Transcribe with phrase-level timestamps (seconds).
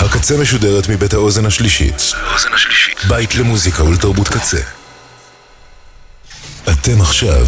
[0.00, 2.12] הקצה משודרת מבית האוזן השלישית.
[3.08, 4.60] בית למוזיקה ולתרבות קצה.
[6.72, 7.46] אתם עכשיו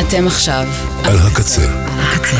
[0.00, 0.66] אתם עכשיו
[1.04, 1.62] על הקצה.
[1.98, 2.36] הקצה.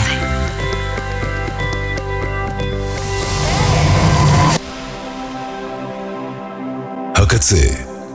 [7.17, 7.67] הקצה,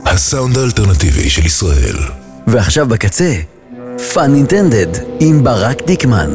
[0.06, 1.96] הסאונד האלטרנטיבי של ישראל.
[2.46, 3.34] ועכשיו בקצה,
[4.14, 4.86] פאן אינטנדד
[5.20, 6.34] עם ברק דיקמן.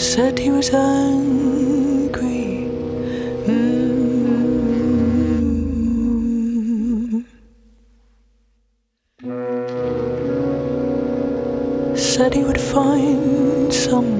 [0.00, 2.66] Said he was angry.
[3.44, 4.00] Mm.
[11.94, 14.19] Said he would find someone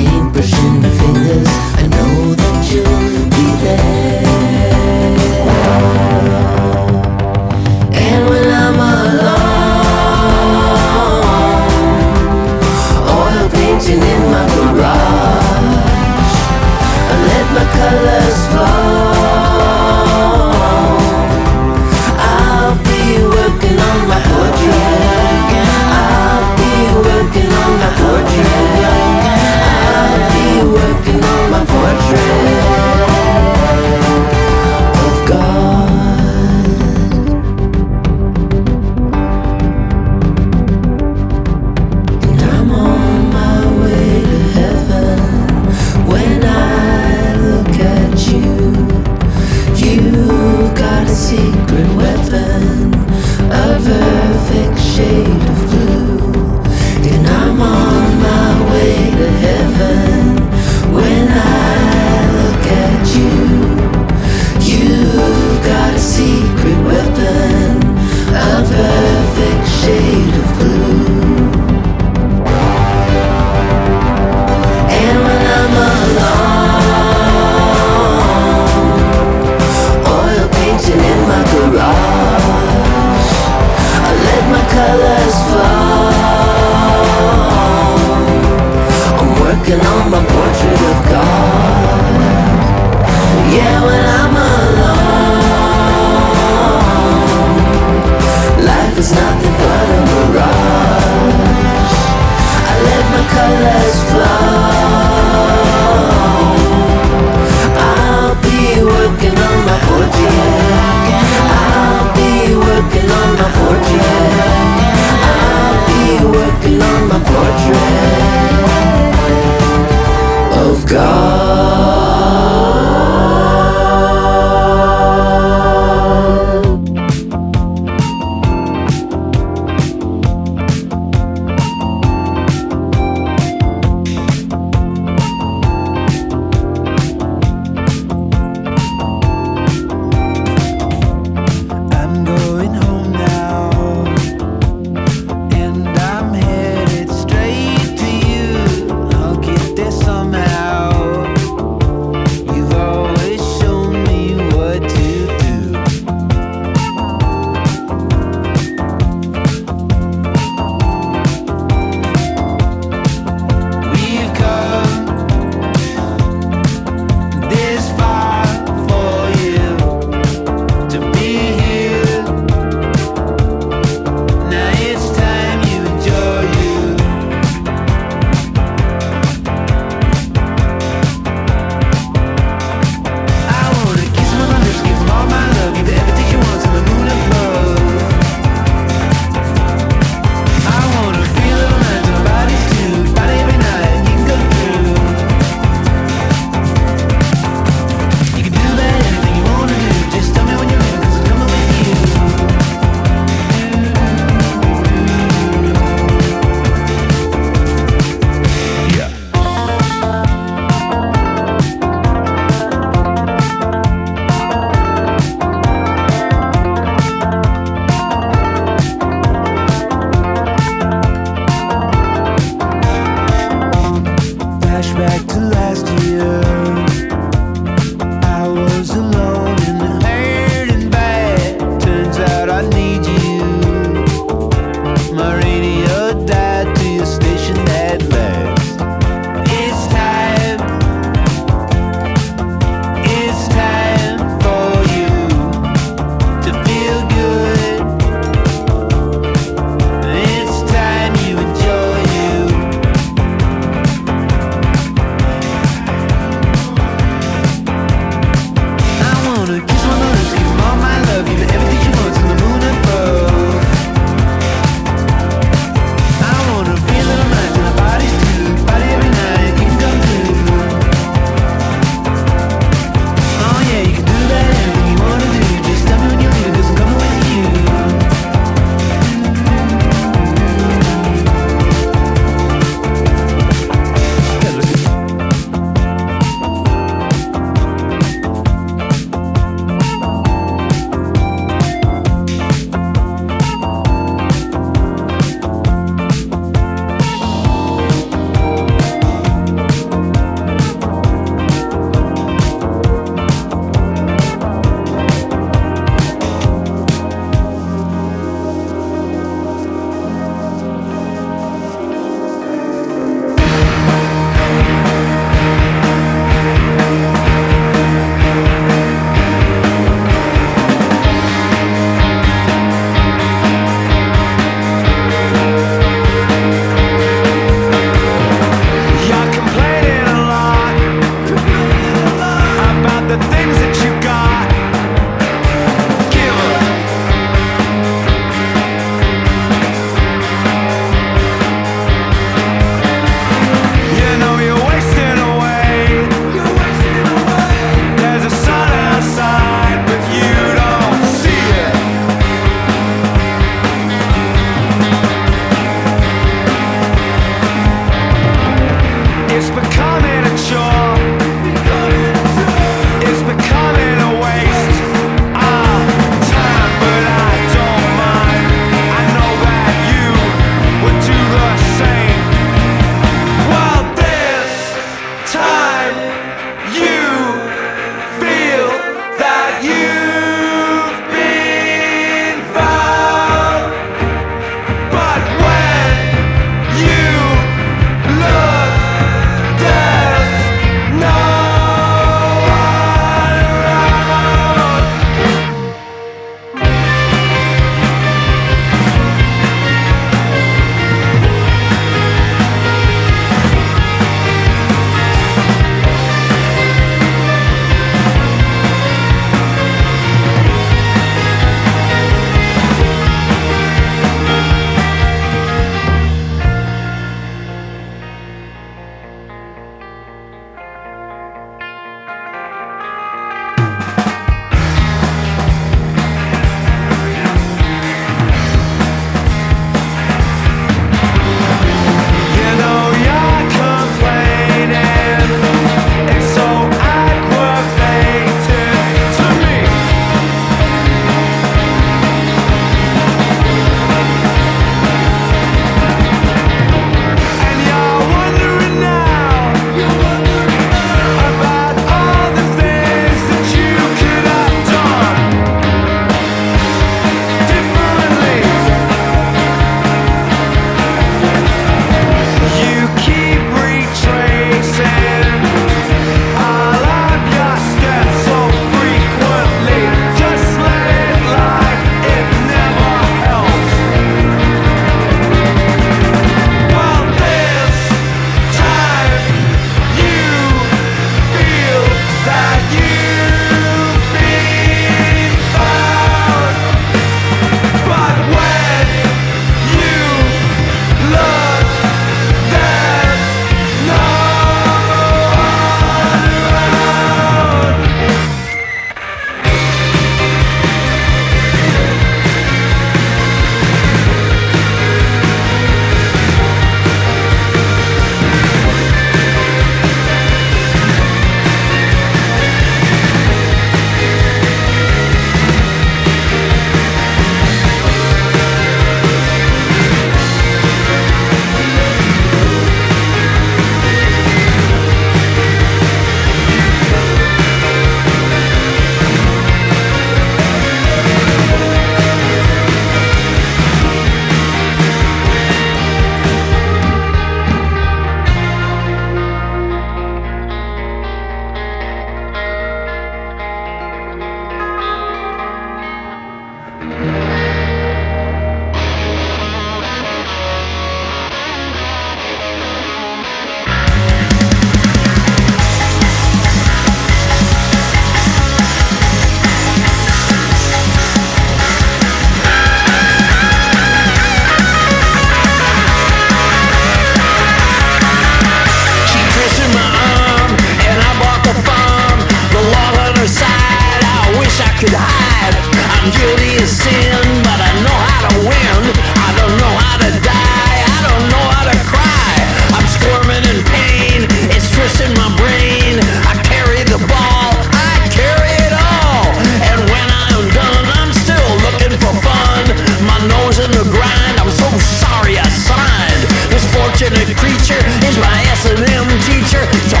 [598.16, 599.60] my S&M teacher.
[599.76, 600.00] It's a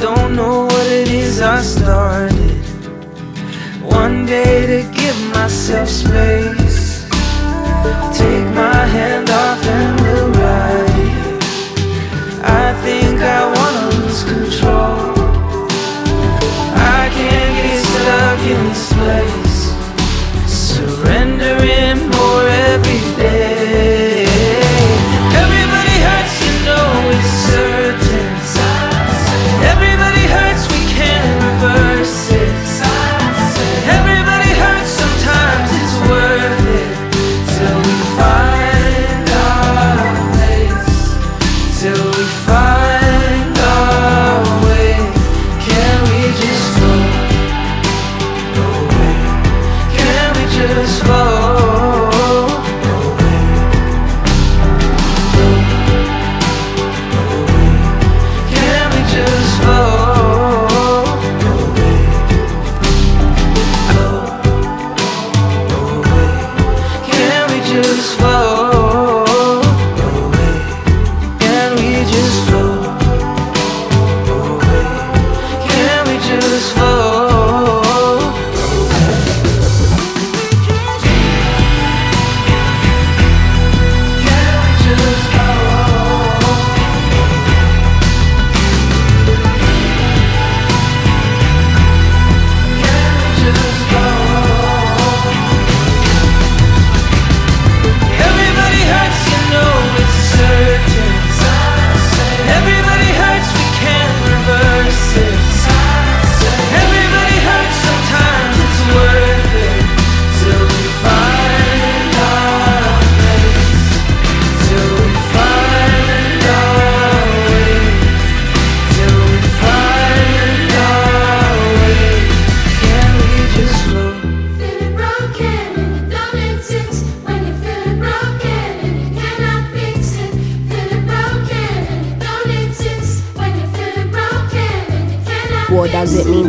[0.00, 2.64] don't know what it is I started.
[3.82, 7.08] One day to give myself space.
[8.16, 10.87] Take my hand off and we'll ride.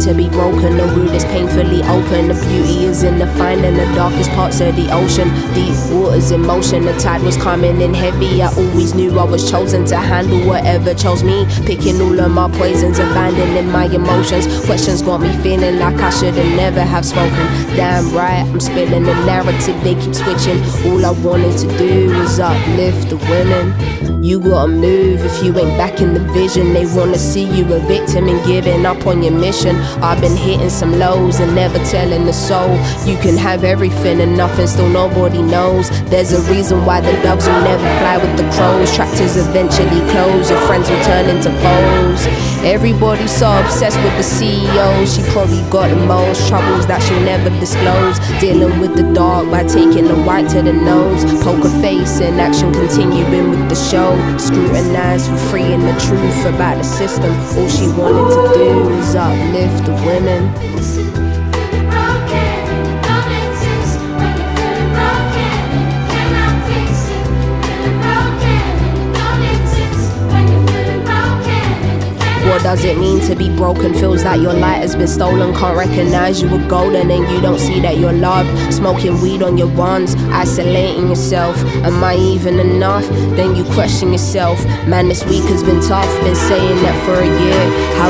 [0.10, 0.78] To be broken?
[0.78, 2.30] The wound is painfully open.
[2.30, 5.30] The beauty is in the finding the darkest parts of the ocean.
[5.54, 6.86] Deep waters in motion.
[6.86, 8.42] The tide was coming in heavy.
[8.42, 11.46] I always knew I was chosen to handle whatever chose me.
[11.66, 14.66] Picking all of my poisons, abandoning my emotions.
[14.66, 17.46] Questions got me feeling like I should have never have spoken.
[17.76, 19.82] Damn right, I'm spilling the narrative.
[19.84, 20.60] They keep switching.
[20.90, 24.09] All I wanted to do was uplift the women.
[24.22, 26.74] You gotta move if you ain't back in the vision.
[26.74, 29.78] They wanna see you a victim and giving up on your mission.
[30.04, 32.76] I've been hitting some lows and never telling the soul.
[33.08, 35.90] You can have everything and nothing, still nobody knows.
[36.10, 38.94] There's a reason why the dogs will never fly with the crows.
[38.94, 42.49] Tractors eventually close, your friends will turn into foes.
[42.64, 45.08] Everybody's so obsessed with the CEO.
[45.08, 48.20] She probably got the most troubles that she'll never disclose.
[48.42, 51.24] Dealing with the dark by taking the white to the nose.
[51.42, 54.12] Poker face in action, continuing with the show.
[54.38, 57.32] Scrutinized for freeing the truth about the system.
[57.58, 60.99] All she wanted to do was uplift the women.
[72.60, 73.94] What does it mean to be broken?
[73.94, 75.56] Feels like your light has been stolen.
[75.56, 78.52] Can't recognize you were golden and you don't see that you're loved.
[78.74, 81.56] Smoking weed on your runs, isolating yourself.
[81.88, 83.08] Am I even enough?
[83.38, 84.60] Then you question yourself.
[84.86, 86.12] Man, this week has been tough.
[86.22, 87.64] Been saying that for a year.
[87.96, 88.10] How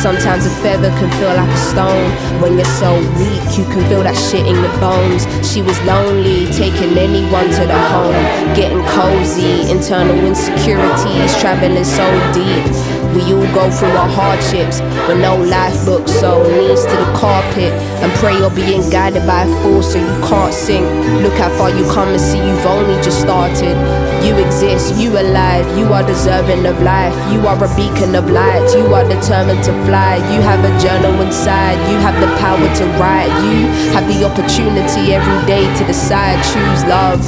[0.00, 2.10] Sometimes a feather can feel like a stone.
[2.40, 5.28] When you're so weak, you can feel that shit in your bones.
[5.44, 8.16] She was lonely, taking anyone to the home.
[8.56, 12.64] Getting cozy, internal insecurities traveling so deep.
[13.12, 17.74] We all go through our hardships with no life book, so knees to the carpet
[18.00, 20.86] and pray you're being guided by a force so you can't sink.
[21.20, 23.76] Look how far you come and see you've only just started.
[24.24, 27.12] You exist, you alive, you are deserving of life.
[27.32, 29.89] You are a beacon of light, you are determined to fly.
[29.90, 33.26] You have a journal inside, you have the power to write.
[33.42, 37.20] You have the opportunity every day to decide, choose love.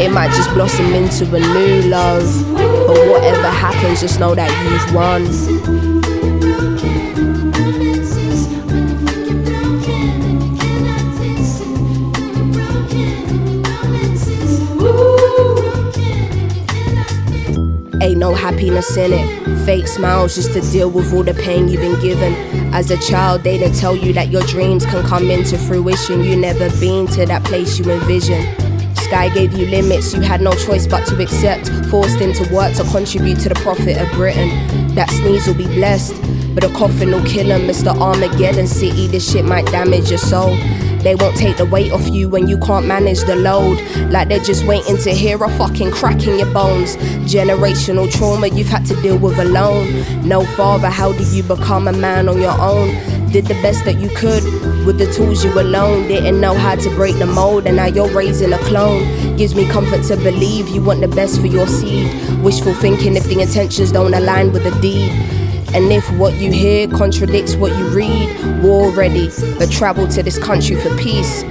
[0.00, 2.24] It might just blossom into a new love.
[2.54, 5.22] But whatever happens, just know that you've won.
[18.00, 19.41] Ain't no happiness in it.
[19.64, 22.34] Fake smiles just to deal with all the pain you've been given.
[22.74, 26.24] As a child, they didn't tell you that your dreams can come into fruition.
[26.24, 28.42] You never been to that place you envision.
[28.96, 31.68] Sky gave you limits, you had no choice but to accept.
[31.90, 34.48] Forced into work to contribute to the profit of Britain.
[34.96, 36.20] That sneeze will be blessed,
[36.56, 37.68] but a coffin will kill him.
[37.68, 37.94] Mr.
[37.96, 40.56] Armageddon City, this shit might damage your soul.
[41.02, 43.80] They won't take the weight off you when you can't manage the load.
[44.10, 46.96] Like they're just waiting to hear a fucking crack in your bones.
[47.30, 49.88] Generational trauma you've had to deal with alone.
[50.26, 52.88] No father, how do you become a man on your own?
[53.32, 54.44] Did the best that you could
[54.84, 56.08] with the tools you alone.
[56.08, 59.36] Didn't know how to break the mold, and now you're raising a clone.
[59.36, 62.10] Gives me comfort to believe you want the best for your seed.
[62.42, 65.10] Wishful thinking if the intentions don't align with the deed.
[65.74, 70.38] And if what you hear contradicts what you read, war ready, but travel to this
[70.38, 71.44] country for peace.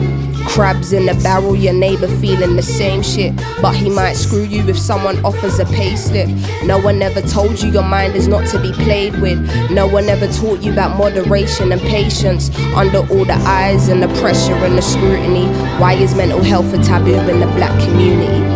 [0.46, 3.36] Crabs in the barrel, your neighbor feeling the same shit.
[3.62, 6.30] But he might screw you if someone offers a pay slip.
[6.64, 9.40] No one ever told you your mind is not to be played with.
[9.72, 12.56] No one ever taught you about moderation and patience.
[12.76, 15.48] Under all the eyes and the pressure and the scrutiny,
[15.80, 18.51] why is mental health a taboo in the black community?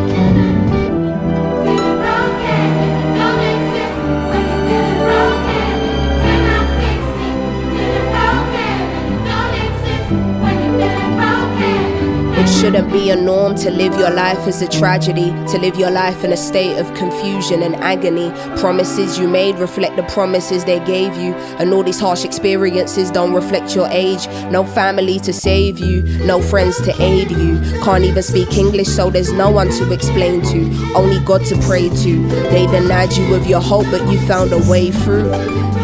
[12.66, 16.24] Shouldn't be a norm to live your life as a tragedy, to live your life
[16.24, 18.32] in a state of confusion and agony.
[18.59, 23.36] Promises you made reflect the promises they gave you, and all these harsh experiences don't
[23.36, 24.28] reflect your age.
[24.49, 27.61] No family to save you, no friends to aid you.
[27.84, 31.89] Can't even speak English, so there's no one to explain to, only God to pray
[31.89, 32.28] to.
[32.49, 35.30] They denied you of your hope, but you found a way through.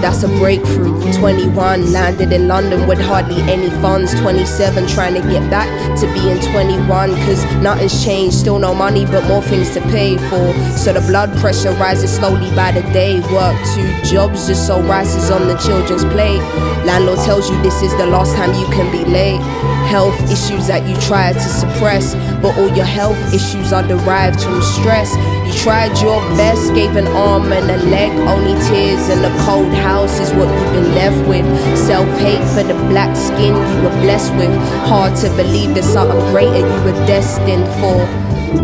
[0.02, 1.00] That's a breakthrough.
[1.14, 4.20] 21, landed in London with hardly any funds.
[4.20, 5.70] 27, trying to get back
[6.00, 6.42] to being
[6.72, 7.16] 21.
[7.26, 10.54] Cause nothing's changed, still no money, but more things to pay for.
[10.78, 13.20] So the blood pressure rises slowly by the day.
[13.34, 16.42] Work two jobs just so rises on the children's plate.
[16.86, 19.42] Landlord tells you this is the last time you can be late.
[19.88, 24.62] Health issues that you try to suppress, but all your health issues are derived from
[24.62, 25.14] stress.
[25.58, 30.20] Tried your best, gave an arm and a leg, only tears in the cold house
[30.20, 31.46] is what you've been left with.
[31.78, 34.52] Self hate for the black skin you were blessed with.
[34.88, 38.00] Hard to believe there's something greater you were destined for.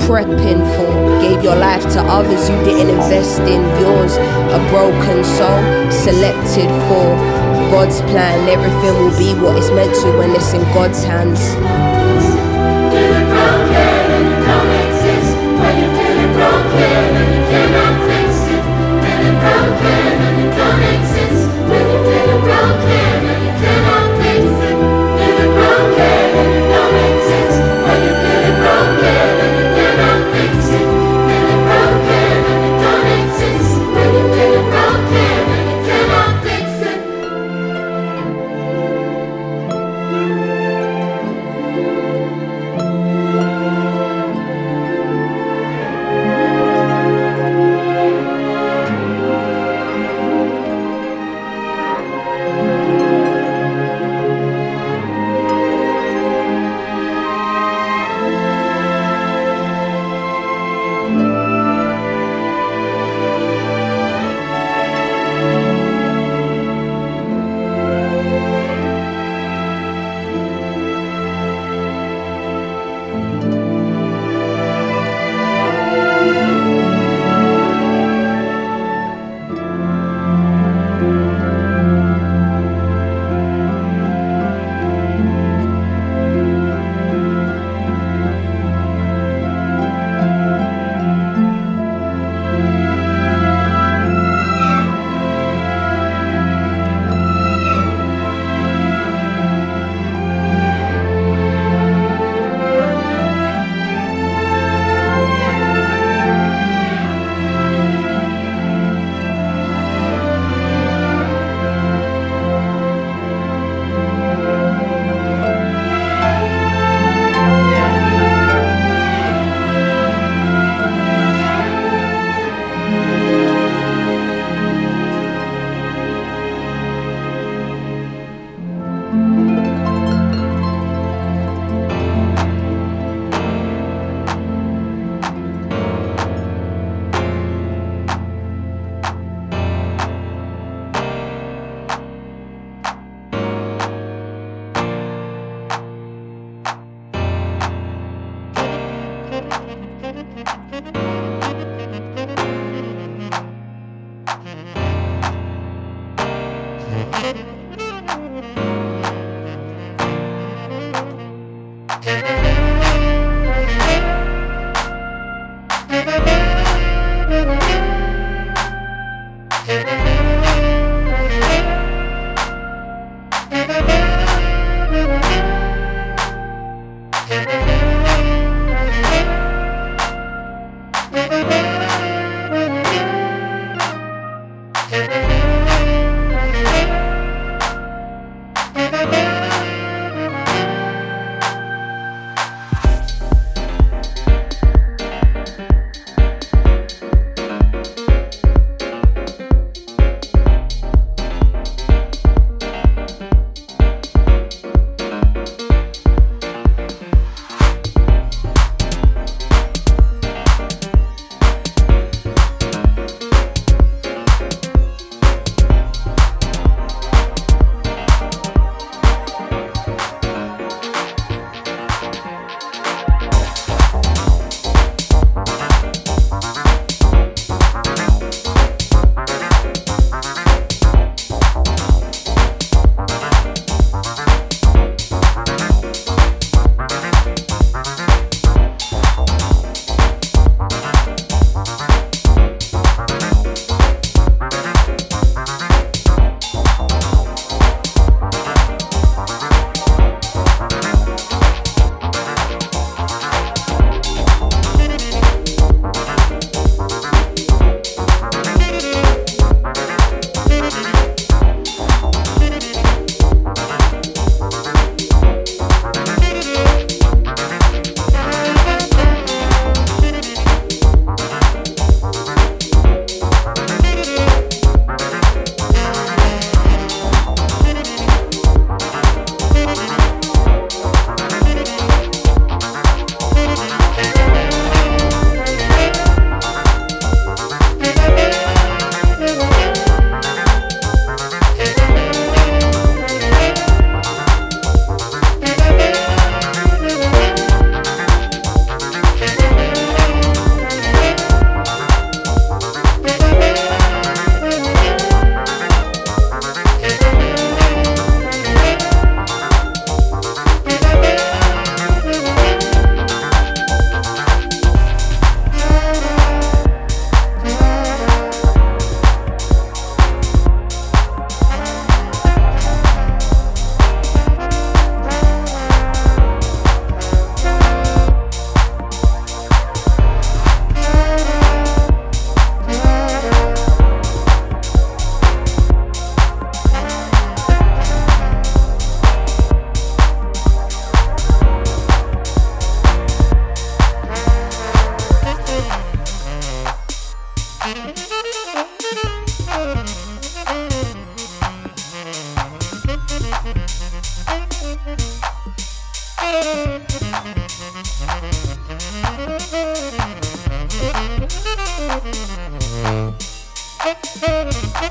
[0.08, 4.16] Prepping for, gave your life to others you didn't invest in yours.
[4.18, 5.62] A broken soul,
[5.92, 7.06] selected for
[7.70, 8.50] God's plan.
[8.50, 11.97] Everything will be what it's meant to when it's in God's hands.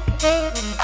[0.07, 0.76] Thank you.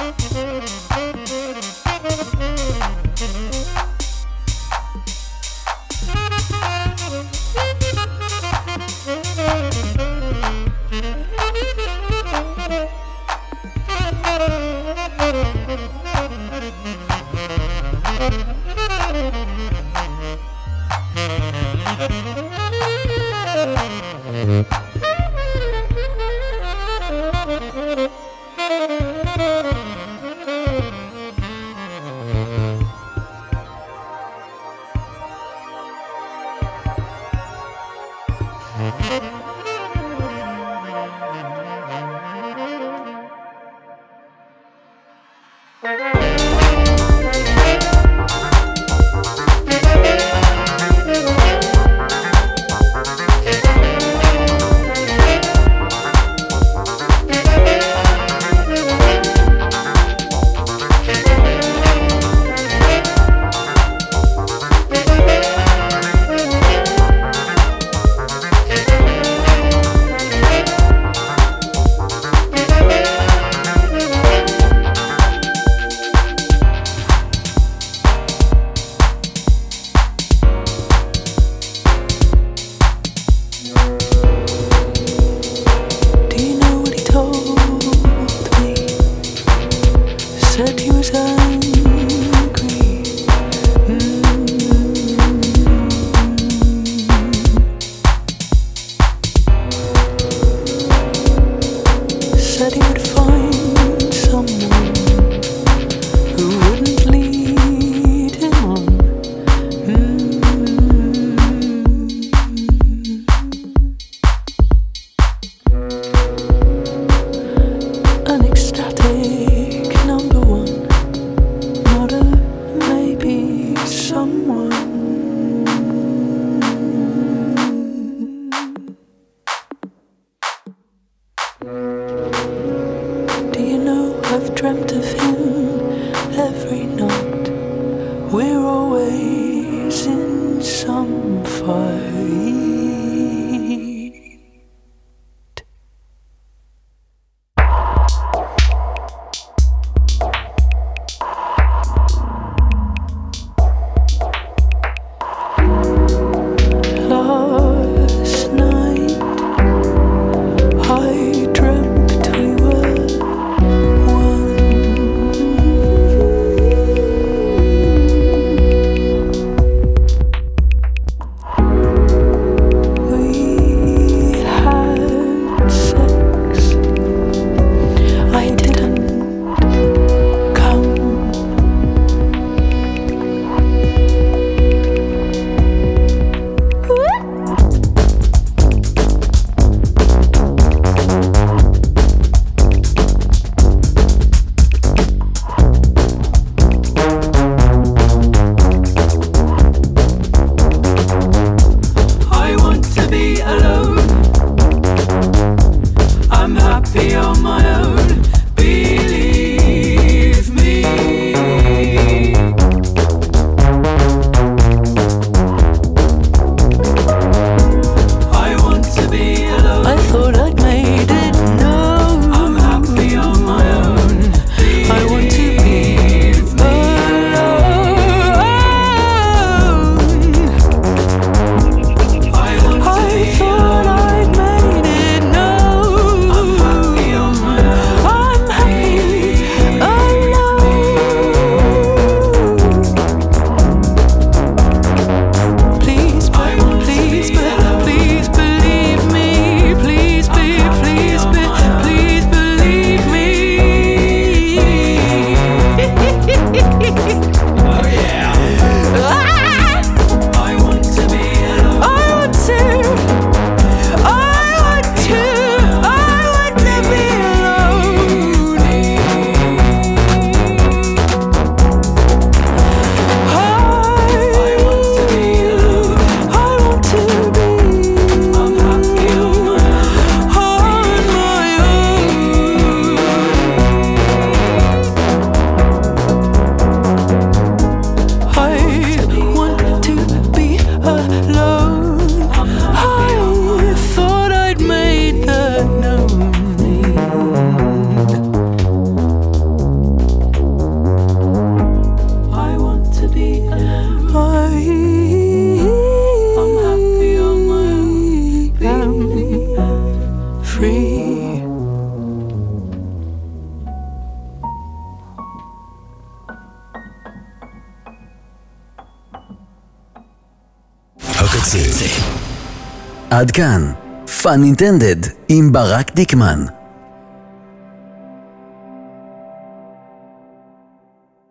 [323.22, 323.72] עד כאן,
[324.06, 326.44] Fun Intended עם ברק דיקמן.